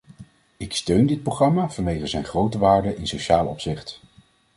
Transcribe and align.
Ik 0.57 0.73
steun 0.75 1.05
dit 1.05 1.23
programma 1.23 1.69
vanwege 1.69 2.07
zijn 2.07 2.23
grote 2.23 2.57
waarde 2.57 2.95
in 2.95 3.07
sociaal 3.07 3.47
opzicht. 3.47 3.99